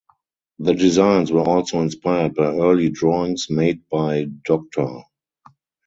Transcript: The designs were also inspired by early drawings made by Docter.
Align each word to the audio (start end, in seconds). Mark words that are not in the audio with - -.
The 0.57 0.73
designs 0.73 1.31
were 1.31 1.43
also 1.47 1.81
inspired 1.81 2.33
by 2.33 2.45
early 2.47 2.89
drawings 2.89 3.51
made 3.51 3.87
by 3.87 4.25
Docter. 4.47 5.03